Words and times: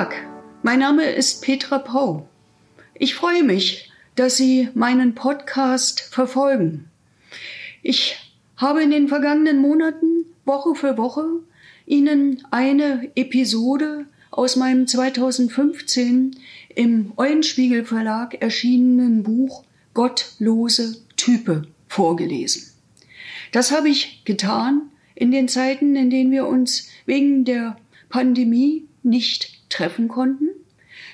Tag, 0.00 0.14
mein 0.62 0.78
Name 0.78 1.04
ist 1.04 1.42
Petra 1.42 1.78
Pau. 1.78 2.26
Ich 2.94 3.14
freue 3.14 3.44
mich, 3.44 3.90
dass 4.14 4.38
Sie 4.38 4.70
meinen 4.72 5.14
Podcast 5.14 6.00
verfolgen. 6.00 6.88
Ich 7.82 8.16
habe 8.56 8.82
in 8.82 8.90
den 8.90 9.08
vergangenen 9.08 9.58
Monaten 9.58 10.24
Woche 10.46 10.74
für 10.74 10.96
Woche 10.96 11.26
Ihnen 11.84 12.42
eine 12.50 13.10
Episode 13.14 14.06
aus 14.30 14.56
meinem 14.56 14.86
2015 14.86 16.34
im 16.74 17.12
Eulenspiegel 17.18 17.84
Verlag 17.84 18.40
erschienenen 18.40 19.22
Buch 19.22 19.64
Gottlose 19.92 20.96
Type 21.16 21.64
vorgelesen. 21.88 22.72
Das 23.52 23.70
habe 23.70 23.90
ich 23.90 24.22
getan 24.24 24.80
in 25.14 25.30
den 25.30 25.46
Zeiten, 25.46 25.94
in 25.94 26.08
denen 26.08 26.30
wir 26.30 26.46
uns 26.46 26.88
wegen 27.04 27.44
der 27.44 27.76
Pandemie 28.08 28.86
nicht 29.02 29.59
treffen 29.70 30.08
konnten. 30.08 30.48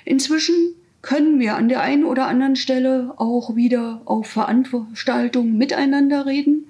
Inzwischen 0.04 0.54
können 1.02 1.38
wir 1.38 1.56
an 1.56 1.68
der 1.68 1.82
einen 1.82 2.04
oder 2.04 2.26
anderen 2.26 2.56
Stelle 2.56 3.14
auch 3.16 3.54
wieder 3.54 4.02
auf 4.06 4.26
Veranstaltungen 4.26 5.56
miteinander 5.56 6.26
reden 6.26 6.66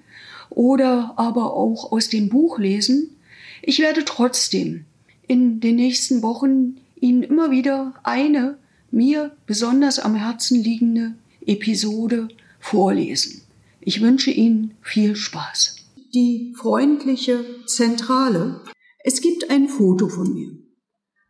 oder 0.50 1.14
aber 1.16 1.54
auch 1.54 1.90
aus 1.90 2.08
dem 2.08 2.28
Buch 2.28 2.58
lesen. 2.58 3.16
Ich 3.62 3.78
werde 3.78 4.04
trotzdem 4.04 4.84
in 5.26 5.60
den 5.60 5.76
nächsten 5.76 6.22
Wochen 6.22 6.76
Ihnen 7.00 7.22
immer 7.22 7.50
wieder 7.50 7.94
eine 8.02 8.58
mir 8.90 9.34
besonders 9.46 9.98
am 9.98 10.14
Herzen 10.14 10.62
liegende 10.62 11.14
Episode 11.46 12.28
vorlesen. 12.60 13.42
Ich 13.80 14.00
wünsche 14.00 14.30
Ihnen 14.30 14.74
viel 14.82 15.16
Spaß. 15.16 15.76
Die 16.14 16.52
freundliche 16.56 17.44
Zentrale. 17.66 18.60
Es 19.04 19.20
gibt 19.20 19.50
ein 19.50 19.68
Foto 19.68 20.08
von 20.08 20.34
mir. 20.34 20.50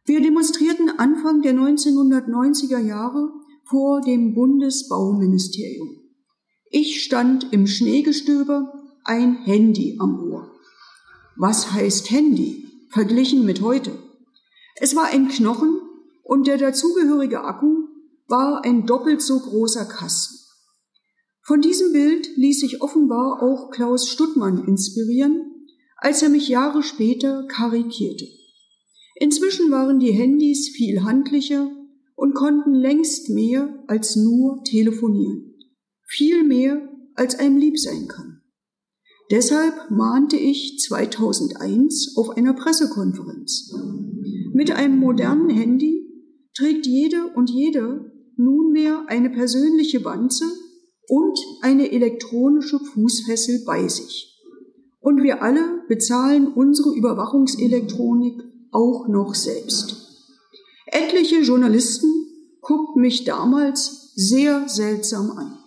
Wir 0.07 0.21
demonstrierten 0.21 0.89
Anfang 1.01 1.43
der 1.43 1.53
1990er 1.53 2.79
Jahre 2.79 3.29
vor 3.65 4.01
dem 4.01 4.35
Bundesbauministerium. 4.35 5.97
Ich 6.71 7.03
stand 7.03 7.53
im 7.53 7.67
Schneegestöber, 7.67 8.73
ein 9.03 9.35
Handy 9.35 9.97
am 9.99 10.31
Ohr. 10.31 10.53
Was 11.35 11.73
heißt 11.73 12.13
Handy 12.13 12.69
verglichen 12.91 13.45
mit 13.45 13.63
heute? 13.63 13.99
Es 14.77 14.95
war 14.95 15.07
ein 15.07 15.27
Knochen 15.27 15.81
und 16.23 16.47
der 16.47 16.59
dazugehörige 16.59 17.43
Akku 17.43 17.89
war 18.29 18.65
ein 18.65 18.87
doppelt 18.87 19.21
so 19.21 19.41
großer 19.41 19.87
Kasten. 19.87 20.37
Von 21.43 21.63
diesem 21.63 21.93
Bild 21.93 22.29
ließ 22.37 22.61
sich 22.61 22.81
offenbar 22.81 23.43
auch 23.43 23.73
Klaus 23.73 24.09
Stuttmann 24.09 24.69
inspirieren, 24.69 25.67
als 25.97 26.23
er 26.23 26.29
mich 26.29 26.47
Jahre 26.47 26.85
später 26.85 27.45
karikierte. 27.49 28.27
Inzwischen 29.19 29.71
waren 29.71 29.99
die 29.99 30.13
Handys 30.13 30.69
viel 30.69 31.03
handlicher 31.03 31.71
und 32.17 32.35
konnten 32.35 32.75
längst 32.75 33.31
mehr 33.31 33.83
als 33.87 34.15
nur 34.15 34.63
telefonieren. 34.65 35.55
Viel 36.07 36.45
mehr, 36.45 36.89
als 37.15 37.39
einem 37.39 37.57
lieb 37.57 37.79
sein 37.79 38.09
kann. 38.09 38.43
Deshalb 39.31 39.91
mahnte 39.91 40.37
ich 40.37 40.79
2001 40.87 42.15
auf 42.17 42.31
einer 42.31 42.53
Pressekonferenz. 42.53 43.73
Mit 44.53 44.71
einem 44.71 44.99
modernen 44.99 45.49
Handy 45.49 46.07
trägt 46.55 46.87
jede 46.87 47.33
und 47.35 47.51
jeder 47.51 48.05
nunmehr 48.37 49.05
eine 49.09 49.31
persönliche 49.31 50.05
Wanze 50.05 50.45
und 51.09 51.39
eine 51.63 51.91
elektronische 51.91 52.79
Fußfessel 52.79 53.65
bei 53.65 53.89
sich. 53.89 54.39
Und 55.01 55.23
wir 55.23 55.43
alle 55.43 55.85
bezahlen 55.89 56.49
unsere 56.49 56.95
Überwachungselektronik 56.95 58.43
auch 58.73 59.09
noch 59.09 59.35
selbst. 59.35 59.97
Etliche 60.87 61.41
Journalisten 61.41 62.11
guckten 62.61 63.03
mich 63.03 63.25
damals 63.25 64.13
sehr 64.15 64.69
seltsam 64.69 65.31
an. 65.33 65.59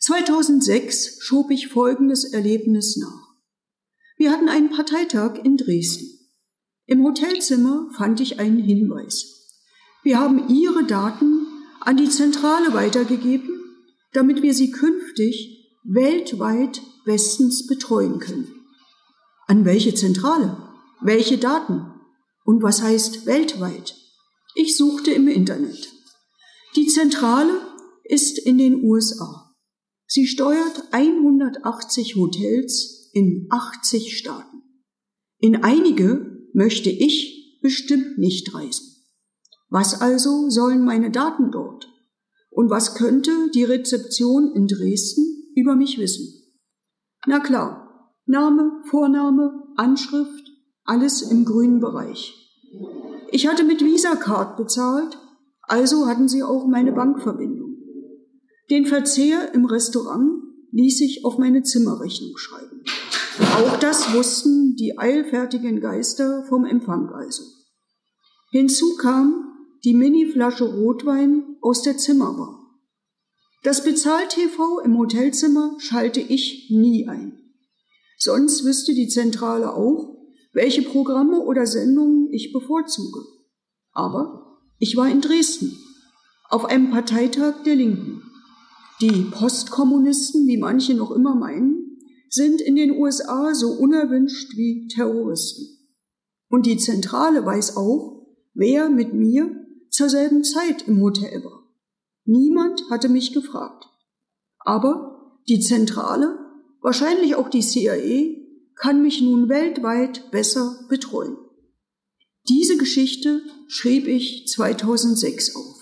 2006 0.00 1.18
schob 1.20 1.50
ich 1.50 1.68
folgendes 1.68 2.24
Erlebnis 2.24 2.96
nach. 2.96 3.28
Wir 4.16 4.30
hatten 4.30 4.48
einen 4.48 4.70
Parteitag 4.70 5.38
in 5.44 5.56
Dresden. 5.56 6.18
Im 6.86 7.04
Hotelzimmer 7.04 7.88
fand 7.96 8.20
ich 8.20 8.38
einen 8.38 8.58
Hinweis. 8.58 9.38
Wir 10.02 10.18
haben 10.18 10.48
Ihre 10.48 10.84
Daten 10.84 11.46
an 11.80 11.96
die 11.96 12.08
Zentrale 12.08 12.72
weitergegeben, 12.72 13.50
damit 14.12 14.42
wir 14.42 14.54
sie 14.54 14.70
künftig 14.70 15.76
weltweit 15.84 16.82
bestens 17.04 17.66
betreuen 17.66 18.18
können. 18.18 18.54
An 19.46 19.64
welche 19.64 19.94
Zentrale? 19.94 20.67
Welche 21.00 21.38
Daten? 21.38 21.92
Und 22.44 22.62
was 22.62 22.82
heißt 22.82 23.26
weltweit? 23.26 23.94
Ich 24.54 24.76
suchte 24.76 25.12
im 25.12 25.28
Internet. 25.28 25.88
Die 26.76 26.86
Zentrale 26.86 27.60
ist 28.04 28.38
in 28.38 28.58
den 28.58 28.82
USA. 28.82 29.54
Sie 30.06 30.26
steuert 30.26 30.82
180 30.90 32.16
Hotels 32.16 33.10
in 33.12 33.46
80 33.50 34.16
Staaten. 34.16 34.62
In 35.38 35.62
einige 35.62 36.48
möchte 36.52 36.90
ich 36.90 37.60
bestimmt 37.62 38.18
nicht 38.18 38.54
reisen. 38.54 38.86
Was 39.68 40.00
also 40.00 40.48
sollen 40.48 40.84
meine 40.84 41.10
Daten 41.10 41.50
dort? 41.50 41.88
Und 42.50 42.70
was 42.70 42.94
könnte 42.94 43.50
die 43.54 43.64
Rezeption 43.64 44.52
in 44.54 44.66
Dresden 44.66 45.52
über 45.54 45.76
mich 45.76 45.98
wissen? 45.98 46.26
Na 47.26 47.38
klar, 47.40 48.14
Name, 48.26 48.82
Vorname, 48.88 49.64
Anschrift, 49.76 50.50
alles 50.88 51.22
im 51.22 51.44
grünen 51.44 51.80
Bereich. 51.80 52.34
Ich 53.30 53.46
hatte 53.46 53.62
mit 53.62 53.84
Visa-Card 53.84 54.56
bezahlt, 54.56 55.18
also 55.62 56.06
hatten 56.06 56.28
sie 56.28 56.42
auch 56.42 56.66
meine 56.66 56.92
Bankverbindung. 56.92 57.76
Den 58.70 58.86
Verzehr 58.86 59.54
im 59.54 59.66
Restaurant 59.66 60.42
ließ 60.72 61.00
ich 61.02 61.24
auf 61.24 61.38
meine 61.38 61.62
Zimmerrechnung 61.62 62.36
schreiben. 62.36 62.82
Auch 63.56 63.76
das 63.78 64.14
wussten 64.14 64.76
die 64.76 64.98
eilfertigen 64.98 65.80
Geister 65.80 66.44
vom 66.48 66.64
Empfang 66.64 67.10
also. 67.10 67.42
Hinzu 68.50 68.96
kam 68.96 69.44
die 69.84 69.94
Mini-Flasche 69.94 70.64
Rotwein 70.64 71.56
aus 71.60 71.82
der 71.82 71.98
Zimmerbar. 71.98 72.58
Das 73.62 73.84
Bezahl-TV 73.84 74.80
im 74.80 74.98
Hotelzimmer 74.98 75.76
schalte 75.78 76.20
ich 76.20 76.70
nie 76.70 77.06
ein. 77.08 77.38
Sonst 78.16 78.64
wüsste 78.64 78.94
die 78.94 79.08
Zentrale 79.08 79.74
auch, 79.74 80.17
welche 80.58 80.82
Programme 80.82 81.40
oder 81.40 81.66
Sendungen 81.66 82.32
ich 82.32 82.52
bevorzuge. 82.52 83.20
Aber 83.92 84.58
ich 84.78 84.96
war 84.96 85.08
in 85.08 85.20
Dresden, 85.20 85.78
auf 86.50 86.64
einem 86.64 86.90
Parteitag 86.90 87.62
der 87.64 87.76
Linken. 87.76 88.22
Die 89.00 89.22
Postkommunisten, 89.30 90.48
wie 90.48 90.56
manche 90.56 90.94
noch 90.94 91.12
immer 91.12 91.36
meinen, 91.36 92.00
sind 92.28 92.60
in 92.60 92.74
den 92.74 92.90
USA 92.90 93.54
so 93.54 93.68
unerwünscht 93.68 94.56
wie 94.56 94.88
Terroristen. 94.88 95.64
Und 96.48 96.66
die 96.66 96.76
Zentrale 96.76 97.46
weiß 97.46 97.76
auch, 97.76 98.26
wer 98.52 98.90
mit 98.90 99.14
mir 99.14 99.64
zur 99.90 100.08
selben 100.08 100.42
Zeit 100.42 100.88
im 100.88 101.00
Hotel 101.00 101.44
war. 101.44 101.62
Niemand 102.24 102.82
hatte 102.90 103.08
mich 103.08 103.32
gefragt. 103.32 103.84
Aber 104.58 105.38
die 105.48 105.60
Zentrale, 105.60 106.36
wahrscheinlich 106.80 107.36
auch 107.36 107.48
die 107.48 107.62
CIA, 107.62 108.37
kann 108.78 109.02
mich 109.02 109.20
nun 109.20 109.48
weltweit 109.48 110.30
besser 110.30 110.86
betreuen. 110.88 111.36
Diese 112.48 112.78
Geschichte 112.78 113.42
schrieb 113.66 114.06
ich 114.06 114.46
2006 114.48 115.56
auf, 115.56 115.76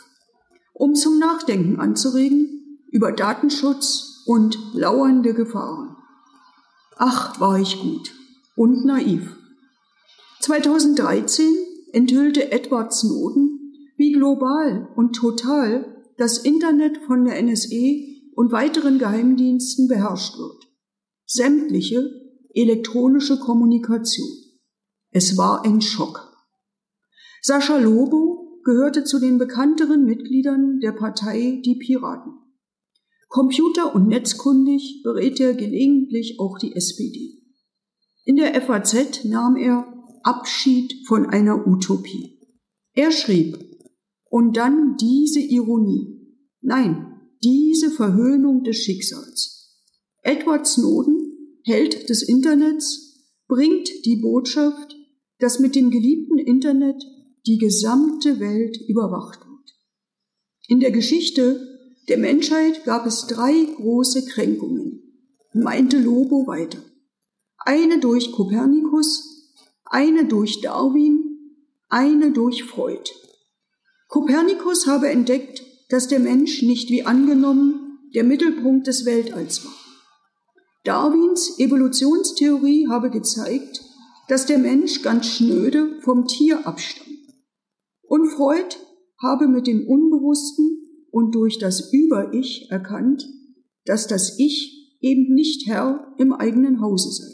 um 0.73 0.95
zum 0.95 1.19
Nachdenken 1.19 1.79
anzuregen 1.79 2.81
über 2.91 3.12
Datenschutz 3.12 4.25
und 4.27 4.59
lauernde 4.73 5.35
Gefahren. 5.35 5.97
Ach, 6.97 7.38
war 7.38 7.61
ich 7.61 7.81
gut 7.81 8.12
und 8.56 8.85
naiv. 8.85 9.37
2013 10.41 11.55
enthüllte 11.93 12.50
Edward 12.50 12.93
Snowden, 12.93 13.93
wie 13.97 14.12
global 14.12 14.88
und 14.97 15.15
total 15.15 16.03
das 16.17 16.38
Internet 16.38 16.99
von 17.06 17.25
der 17.25 17.41
NSE 17.43 18.05
und 18.35 18.53
weiteren 18.53 18.99
Geheimdiensten 18.99 19.88
beherrscht 19.88 20.38
wird. 20.38 20.69
Sämtliche 21.26 22.25
elektronische 22.56 23.38
Kommunikation. 23.38 24.29
Es 25.11 25.37
war 25.37 25.64
ein 25.64 25.81
Schock. 25.81 26.32
Sascha 27.43 27.79
Lobo 27.79 28.61
gehörte 28.64 29.05
zu 29.05 29.20
den 29.20 29.38
bekannteren 29.38 30.05
Mitgliedern 30.05 30.81
der 30.81 30.93
Partei 30.93 31.61
Die 31.64 31.76
Piraten. 31.76 32.32
Computer- 33.29 33.94
und 33.94 34.08
netzkundig 34.08 35.03
berät 35.05 35.38
er 35.41 35.55
gelegentlich 35.55 36.41
auch 36.41 36.58
die 36.58 36.75
SPD. 36.75 37.43
In 38.25 38.37
der 38.37 38.61
FAZ 38.61 39.25
nahm 39.25 39.56
er 39.56 39.87
Abschied 40.23 41.06
von 41.06 41.26
einer 41.26 41.67
Utopie. 41.67 42.41
Er 42.94 43.12
schrieb, 43.12 43.58
und 44.29 44.56
dann 44.56 44.97
diese 44.97 45.41
Ironie, 45.41 46.37
nein, 46.61 47.20
diese 47.43 47.91
Verhöhnung 47.91 48.64
des 48.64 48.76
Schicksals. 48.76 49.82
Edward 50.23 50.67
Snowden 50.67 51.16
Held 51.69 52.09
des 52.09 52.23
Internets, 52.23 53.25
bringt 53.49 53.91
die 54.05 54.21
Botschaft, 54.23 54.95
dass 55.41 55.59
mit 55.59 55.75
dem 55.75 55.91
geliebten 55.91 56.39
Internet 56.39 57.03
die 57.45 57.59
gesamte 57.59 58.39
Welt 58.39 58.79
überwacht 58.87 59.41
wird. 59.41 59.75
In 60.69 60.79
der 60.79 60.93
Geschichte 60.93 61.61
der 62.09 62.19
Menschheit 62.19 62.85
gab 62.85 63.05
es 63.05 63.27
drei 63.27 63.67
große 63.79 64.27
Kränkungen, 64.27 65.03
meinte 65.55 65.99
Lobo 65.99 66.47
weiter. 66.47 66.79
Eine 67.59 67.99
durch 67.99 68.31
Kopernikus, 68.31 69.53
eine 69.87 70.27
durch 70.27 70.61
Darwin, 70.61 71.19
eine 71.89 72.31
durch 72.31 72.63
Freud. 72.63 73.11
Kopernikus 74.07 74.87
habe 74.87 75.09
entdeckt, 75.09 75.65
dass 75.89 76.07
der 76.07 76.21
Mensch 76.21 76.63
nicht 76.63 76.91
wie 76.91 77.03
angenommen 77.03 77.99
der 78.15 78.23
Mittelpunkt 78.23 78.87
des 78.87 79.05
Weltalls 79.05 79.65
war. 79.65 79.75
Darwins 80.87 81.59
Evolutionstheorie 81.59 82.87
habe 82.88 83.11
gezeigt, 83.11 83.83
dass 84.29 84.47
der 84.47 84.59
Mensch 84.59 85.03
ganz 85.03 85.27
schnöde 85.27 86.00
vom 86.03 86.29
Tier 86.29 86.65
abstammt. 86.65 87.11
Und 88.03 88.29
Freud 88.29 88.77
habe 89.21 89.49
mit 89.49 89.67
dem 89.67 89.88
Unbewussten 89.88 91.09
und 91.11 91.35
durch 91.35 91.59
das 91.59 91.93
Über-Ich 91.93 92.69
erkannt, 92.71 93.29
dass 93.85 94.06
das 94.06 94.38
Ich 94.38 94.97
eben 95.00 95.35
nicht 95.35 95.67
Herr 95.67 96.15
im 96.19 96.33
eigenen 96.33 96.81
Hause 96.81 97.11
sei. 97.11 97.32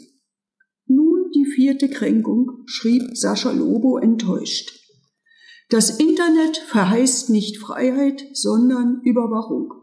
Nun 0.87 1.29
die 1.35 1.45
vierte 1.45 1.89
Kränkung, 1.89 2.63
schrieb 2.65 3.15
Sascha 3.15 3.51
Lobo 3.51 3.97
enttäuscht. 3.97 4.79
Das 5.69 5.99
Internet 5.99 6.57
verheißt 6.57 7.29
nicht 7.29 7.57
Freiheit, 7.57 8.25
sondern 8.33 9.01
Überwachung. 9.03 9.73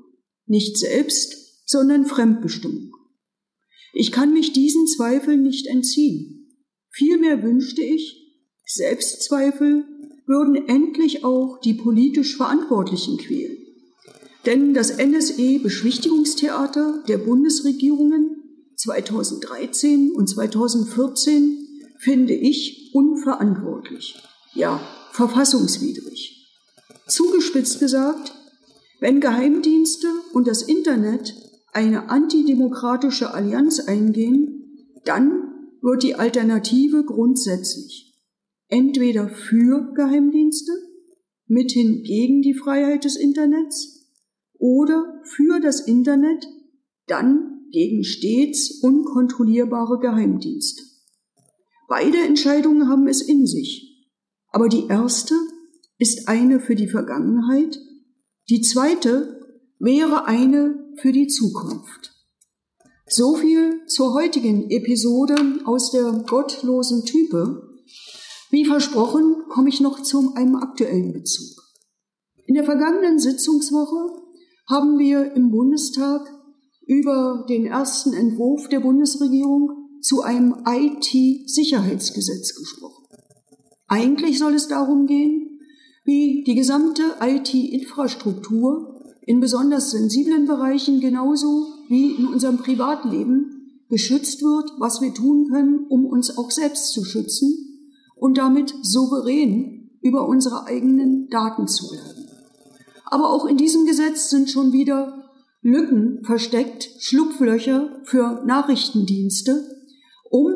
Nicht 0.46 0.76
Selbst, 0.76 1.68
sondern 1.68 2.04
Fremdbestimmung. 2.04 2.99
Ich 3.92 4.12
kann 4.12 4.32
mich 4.32 4.52
diesen 4.52 4.86
Zweifeln 4.86 5.42
nicht 5.42 5.66
entziehen. 5.66 6.46
Vielmehr 6.90 7.42
wünschte 7.42 7.82
ich, 7.82 8.16
Selbstzweifel 8.66 9.84
würden 10.26 10.68
endlich 10.68 11.24
auch 11.24 11.58
die 11.60 11.74
politisch 11.74 12.36
Verantwortlichen 12.36 13.18
quälen. 13.18 13.58
Denn 14.46 14.72
das 14.74 14.96
NSE-Beschwichtigungstheater 14.96 17.02
der 17.08 17.18
Bundesregierungen 17.18 18.36
2013 18.76 20.12
und 20.12 20.28
2014 20.28 21.66
finde 21.98 22.34
ich 22.34 22.92
unverantwortlich. 22.94 24.22
Ja, 24.54 24.80
verfassungswidrig. 25.12 26.46
Zugespitzt 27.06 27.80
gesagt, 27.80 28.32
wenn 29.00 29.20
Geheimdienste 29.20 30.06
und 30.32 30.46
das 30.46 30.62
Internet 30.62 31.34
eine 31.72 32.10
antidemokratische 32.10 33.32
Allianz 33.32 33.80
eingehen, 33.80 34.92
dann 35.04 35.30
wird 35.82 36.02
die 36.02 36.14
Alternative 36.14 37.04
grundsätzlich 37.04 38.10
entweder 38.70 39.28
für 39.28 39.92
Geheimdienste, 39.94 40.72
mithin 41.46 42.02
gegen 42.04 42.42
die 42.42 42.54
Freiheit 42.54 43.04
des 43.04 43.16
Internets 43.16 44.08
oder 44.58 45.20
für 45.24 45.60
das 45.60 45.80
Internet, 45.80 46.46
dann 47.06 47.66
gegen 47.72 48.04
stets 48.04 48.80
unkontrollierbare 48.82 49.98
Geheimdienste. 49.98 50.82
Beide 51.88 52.18
Entscheidungen 52.18 52.88
haben 52.88 53.08
es 53.08 53.20
in 53.20 53.46
sich. 53.46 54.08
Aber 54.52 54.68
die 54.68 54.86
erste 54.88 55.34
ist 55.98 56.28
eine 56.28 56.60
für 56.60 56.76
die 56.76 56.88
Vergangenheit, 56.88 57.80
die 58.48 58.60
zweite 58.60 59.40
wäre 59.78 60.26
eine 60.26 60.79
für 60.96 61.12
die 61.12 61.26
Zukunft. 61.26 62.12
So 63.06 63.34
viel 63.34 63.86
zur 63.86 64.14
heutigen 64.14 64.70
Episode 64.70 65.34
aus 65.64 65.90
der 65.90 66.24
gottlosen 66.26 67.04
Type. 67.04 67.62
Wie 68.50 68.64
versprochen, 68.64 69.44
komme 69.48 69.68
ich 69.68 69.80
noch 69.80 70.02
zu 70.02 70.34
einem 70.34 70.56
aktuellen 70.56 71.12
Bezug. 71.12 71.60
In 72.46 72.54
der 72.54 72.64
vergangenen 72.64 73.18
Sitzungswoche 73.18 74.22
haben 74.68 74.98
wir 74.98 75.32
im 75.34 75.50
Bundestag 75.50 76.22
über 76.86 77.46
den 77.48 77.66
ersten 77.66 78.12
Entwurf 78.12 78.68
der 78.68 78.80
Bundesregierung 78.80 79.70
zu 80.02 80.22
einem 80.22 80.64
IT-Sicherheitsgesetz 80.66 82.54
gesprochen. 82.54 83.04
Eigentlich 83.86 84.38
soll 84.38 84.54
es 84.54 84.68
darum 84.68 85.06
gehen, 85.06 85.60
wie 86.04 86.44
die 86.44 86.54
gesamte 86.54 87.16
IT-Infrastruktur 87.20 88.99
in 89.30 89.38
besonders 89.38 89.92
sensiblen 89.92 90.44
Bereichen 90.44 90.98
genauso 90.98 91.68
wie 91.86 92.16
in 92.16 92.26
unserem 92.26 92.58
Privatleben 92.58 93.78
geschützt 93.88 94.42
wird, 94.42 94.72
was 94.78 95.00
wir 95.00 95.14
tun 95.14 95.46
können, 95.48 95.86
um 95.88 96.04
uns 96.04 96.36
auch 96.36 96.50
selbst 96.50 96.92
zu 96.92 97.04
schützen 97.04 97.92
und 98.16 98.38
damit 98.38 98.74
souverän 98.82 99.88
über 100.02 100.26
unsere 100.26 100.66
eigenen 100.66 101.28
Daten 101.28 101.68
zu 101.68 101.92
werden. 101.92 102.26
Aber 103.04 103.30
auch 103.30 103.46
in 103.46 103.56
diesem 103.56 103.86
Gesetz 103.86 104.30
sind 104.30 104.50
schon 104.50 104.72
wieder 104.72 105.30
Lücken 105.62 106.24
versteckt, 106.24 106.90
Schlupflöcher 106.98 108.00
für 108.02 108.42
Nachrichtendienste, 108.44 109.64
um 110.28 110.54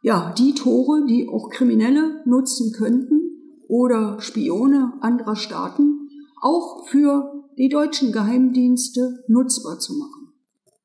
ja, 0.00 0.32
die 0.38 0.54
Tore, 0.54 1.06
die 1.06 1.28
auch 1.28 1.50
Kriminelle 1.50 2.22
nutzen 2.24 2.72
könnten 2.72 3.20
oder 3.66 4.20
Spione 4.20 4.92
anderer 5.00 5.34
Staaten, 5.34 6.08
auch 6.40 6.86
für 6.86 7.43
die 7.58 7.68
deutschen 7.68 8.12
Geheimdienste 8.12 9.24
nutzbar 9.28 9.78
zu 9.78 9.94
machen. 9.94 10.32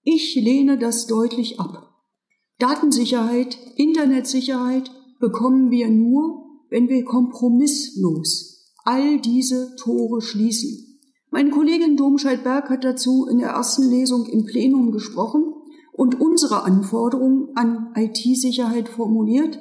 Ich 0.03 0.35
lehne 0.35 0.77
das 0.77 1.07
deutlich 1.07 1.59
ab. 1.59 1.89
Datensicherheit, 2.59 3.57
Internetsicherheit 3.75 4.91
bekommen 5.19 5.71
wir 5.71 5.89
nur, 5.89 6.45
wenn 6.69 6.89
wir 6.89 7.03
kompromisslos 7.05 8.73
all 8.85 9.19
diese 9.19 9.75
Tore 9.75 10.21
schließen. 10.21 10.99
Meine 11.31 11.51
Kollegin 11.51 11.95
Domscheit-Berg 11.95 12.69
hat 12.69 12.83
dazu 12.83 13.27
in 13.27 13.39
der 13.39 13.49
ersten 13.49 13.89
Lesung 13.89 14.25
im 14.25 14.45
Plenum 14.45 14.91
gesprochen 14.91 15.53
und 15.93 16.19
unsere 16.19 16.63
Anforderungen 16.63 17.49
an 17.55 17.93
IT-Sicherheit 17.95 18.89
formuliert. 18.89 19.59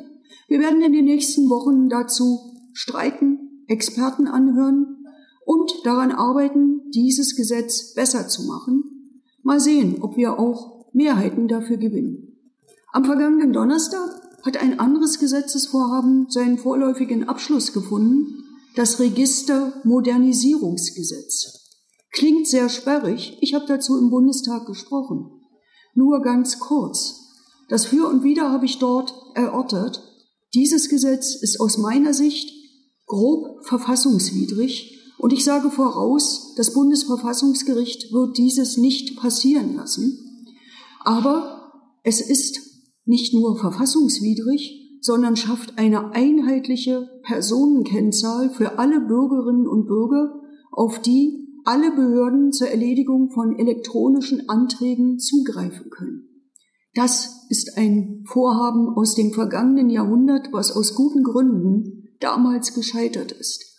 Wir 0.48 0.60
werden 0.60 0.80
in 0.80 0.92
den 0.92 1.04
nächsten 1.04 1.50
Wochen 1.50 1.88
dazu 1.88 2.38
streiten, 2.72 3.64
Experten 3.66 4.26
anhören 4.28 4.97
und 5.48 5.72
daran 5.84 6.12
arbeiten, 6.12 6.90
dieses 6.90 7.34
Gesetz 7.34 7.94
besser 7.94 8.28
zu 8.28 8.42
machen. 8.42 9.22
Mal 9.42 9.60
sehen, 9.60 10.02
ob 10.02 10.18
wir 10.18 10.38
auch 10.38 10.92
Mehrheiten 10.92 11.48
dafür 11.48 11.78
gewinnen. 11.78 12.36
Am 12.92 13.06
vergangenen 13.06 13.54
Donnerstag 13.54 14.10
hat 14.44 14.58
ein 14.58 14.78
anderes 14.78 15.18
Gesetzesvorhaben 15.18 16.26
seinen 16.28 16.58
vorläufigen 16.58 17.30
Abschluss 17.30 17.72
gefunden, 17.72 18.44
das 18.76 19.00
Register 19.00 19.72
Modernisierungsgesetz. 19.84 21.54
Klingt 22.12 22.46
sehr 22.46 22.68
sperrig, 22.68 23.38
ich 23.40 23.54
habe 23.54 23.64
dazu 23.66 23.96
im 23.98 24.10
Bundestag 24.10 24.66
gesprochen. 24.66 25.30
Nur 25.94 26.20
ganz 26.20 26.58
kurz. 26.58 27.22
Das 27.70 27.86
Für 27.86 28.06
und 28.06 28.22
Wider 28.22 28.50
habe 28.50 28.66
ich 28.66 28.78
dort 28.78 29.14
erörtert. 29.34 30.02
Dieses 30.52 30.90
Gesetz 30.90 31.36
ist 31.36 31.58
aus 31.58 31.78
meiner 31.78 32.12
Sicht 32.12 32.52
grob 33.06 33.64
verfassungswidrig 33.64 34.97
und 35.18 35.32
ich 35.32 35.44
sage 35.44 35.70
voraus, 35.70 36.54
das 36.56 36.72
Bundesverfassungsgericht 36.72 38.12
wird 38.12 38.38
dieses 38.38 38.76
nicht 38.76 39.16
passieren 39.16 39.74
lassen. 39.74 40.46
Aber 41.04 41.72
es 42.04 42.20
ist 42.20 42.60
nicht 43.04 43.34
nur 43.34 43.58
verfassungswidrig, 43.58 45.00
sondern 45.00 45.36
schafft 45.36 45.78
eine 45.78 46.12
einheitliche 46.12 47.08
Personenkennzahl 47.22 48.50
für 48.50 48.78
alle 48.78 49.00
Bürgerinnen 49.00 49.66
und 49.66 49.86
Bürger, 49.86 50.40
auf 50.70 51.00
die 51.00 51.48
alle 51.64 51.90
Behörden 51.90 52.52
zur 52.52 52.68
Erledigung 52.68 53.30
von 53.30 53.58
elektronischen 53.58 54.48
Anträgen 54.48 55.18
zugreifen 55.18 55.90
können. 55.90 56.28
Das 56.94 57.46
ist 57.48 57.76
ein 57.76 58.24
Vorhaben 58.26 58.88
aus 58.96 59.14
dem 59.14 59.32
vergangenen 59.32 59.90
Jahrhundert, 59.90 60.52
was 60.52 60.72
aus 60.72 60.94
guten 60.94 61.22
Gründen 61.22 62.08
damals 62.20 62.74
gescheitert 62.74 63.32
ist. 63.32 63.77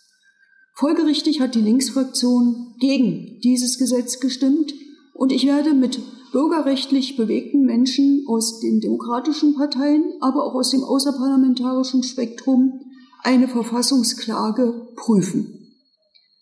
Folgerichtig 0.80 1.42
hat 1.42 1.54
die 1.54 1.60
Linksfraktion 1.60 2.74
gegen 2.78 3.38
dieses 3.44 3.76
Gesetz 3.76 4.18
gestimmt 4.18 4.72
und 5.12 5.30
ich 5.30 5.46
werde 5.46 5.74
mit 5.74 6.00
bürgerrechtlich 6.32 7.18
bewegten 7.18 7.66
Menschen 7.66 8.24
aus 8.26 8.60
den 8.60 8.80
demokratischen 8.80 9.54
Parteien, 9.54 10.14
aber 10.22 10.42
auch 10.42 10.54
aus 10.54 10.70
dem 10.70 10.82
außerparlamentarischen 10.82 12.02
Spektrum 12.02 12.80
eine 13.22 13.46
Verfassungsklage 13.46 14.88
prüfen. 14.96 15.74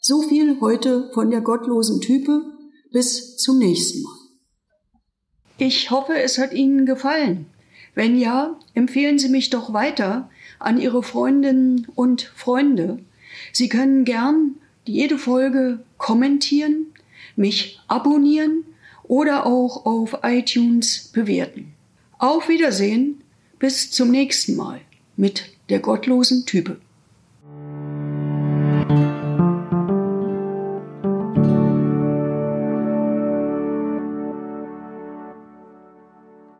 So 0.00 0.22
viel 0.22 0.60
heute 0.60 1.10
von 1.14 1.32
der 1.32 1.40
gottlosen 1.40 2.00
Type. 2.00 2.40
Bis 2.92 3.38
zum 3.38 3.58
nächsten 3.58 4.04
Mal. 4.04 4.18
Ich 5.58 5.90
hoffe, 5.90 6.14
es 6.14 6.38
hat 6.38 6.52
Ihnen 6.52 6.86
gefallen. 6.86 7.46
Wenn 7.96 8.16
ja, 8.16 8.56
empfehlen 8.74 9.18
Sie 9.18 9.30
mich 9.30 9.50
doch 9.50 9.72
weiter 9.72 10.30
an 10.60 10.80
Ihre 10.80 11.02
Freundinnen 11.02 11.88
und 11.96 12.22
Freunde. 12.22 13.00
Sie 13.52 13.68
können 13.68 14.04
gern 14.04 14.56
jede 14.84 15.18
Folge 15.18 15.80
kommentieren, 15.96 16.86
mich 17.36 17.80
abonnieren 17.88 18.64
oder 19.04 19.46
auch 19.46 19.86
auf 19.86 20.18
iTunes 20.22 21.10
bewerten. 21.12 21.72
Auf 22.18 22.48
Wiedersehen, 22.48 23.22
bis 23.58 23.90
zum 23.90 24.10
nächsten 24.10 24.56
Mal 24.56 24.80
mit 25.16 25.44
der 25.68 25.80
gottlosen 25.80 26.46
Type. 26.46 26.78